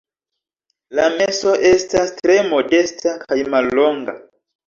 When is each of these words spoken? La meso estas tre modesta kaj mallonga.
La 0.99 1.03
meso 1.17 1.51
estas 1.71 2.09
tre 2.21 2.39
modesta 2.53 3.13
kaj 3.27 3.39
mallonga. 3.57 4.19